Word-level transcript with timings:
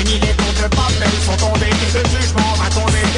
Fini 0.00 0.18
les 0.18 0.32
tours 0.32 0.54
de 0.54 0.74
Babel 0.74 1.10
sont 1.26 1.36
tombés, 1.36 1.66
le 1.68 2.02
jugement 2.08 2.54
va 2.54 2.70
tomber. 2.70 3.09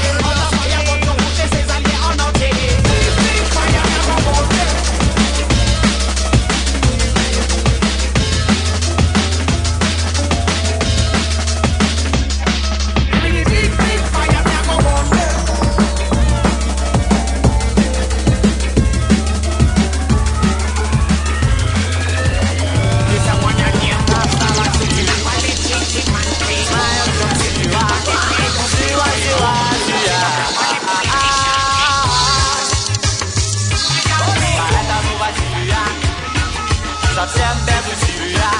Совсем 37.22 37.56
без 37.64 38.02
усилия. 38.02 38.50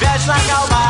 Вечно 0.00 0.36
колбасит 0.48 0.89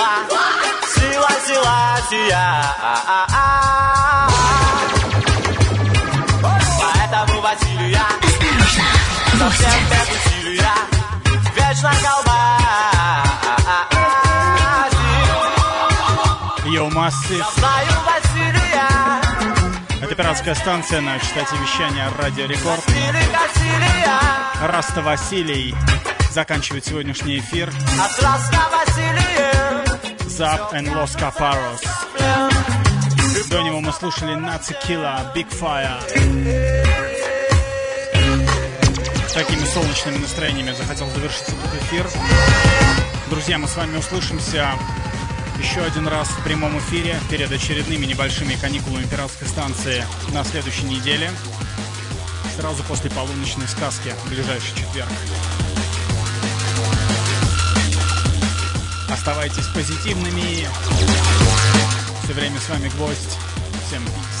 сила 0.00 0.38
Сила, 0.94 1.28
сила, 1.46 1.98
сия 2.08 2.64
Поэтому 6.80 7.40
Василия 7.40 8.06
Совсем 9.38 9.80
без 9.90 10.08
усилия 10.16 10.74
Вечно 11.54 11.92
Yo, 16.70 16.90
massive. 16.90 17.38
Я 17.38 17.44
знаю 17.56 17.88
Василия 18.06 18.88
Это 20.00 20.14
пиратская 20.14 20.54
станция 20.54 21.00
на 21.00 21.18
частоте 21.18 21.56
вещания 21.56 22.08
Радио 22.16 22.46
Рекорд. 22.46 22.84
Раста 24.62 25.02
Василий 25.02 25.74
заканчивает 26.30 26.84
сегодняшний 26.84 27.38
эфир. 27.38 27.68
От 27.68 28.22
Раста 28.22 28.60
Василия 28.70 29.59
Zap 30.40 30.72
and 30.72 30.88
Los 30.94 31.14
Caparos. 31.16 31.82
До 33.50 33.60
него 33.60 33.82
мы 33.82 33.92
слушали 33.92 34.34
Nazi 34.36 34.74
Killa, 34.82 35.30
Big 35.34 35.46
Fire. 35.50 36.00
Такими 39.34 39.66
солнечными 39.66 40.16
настроениями 40.16 40.72
захотел 40.72 41.10
завершить 41.10 41.42
этот 41.42 41.82
эфир. 41.82 42.08
Друзья, 43.28 43.58
мы 43.58 43.68
с 43.68 43.76
вами 43.76 43.98
услышимся 43.98 44.70
еще 45.58 45.82
один 45.82 46.08
раз 46.08 46.28
в 46.28 46.42
прямом 46.42 46.78
эфире 46.78 47.20
перед 47.28 47.52
очередными 47.52 48.06
небольшими 48.06 48.54
каникулами 48.54 49.04
пиратской 49.04 49.46
станции 49.46 50.06
на 50.32 50.42
следующей 50.42 50.84
неделе. 50.84 51.30
Сразу 52.56 52.82
после 52.84 53.10
полуночной 53.10 53.68
сказки 53.68 54.14
в 54.24 54.30
ближайший 54.30 54.74
четверг. 54.74 55.10
Оставайтесь 59.20 59.66
позитивными. 59.74 60.66
Все 62.24 62.32
время 62.32 62.58
с 62.58 62.70
вами 62.70 62.88
гвоздь. 62.88 63.36
Всем 63.86 64.02
peace. 64.02 64.39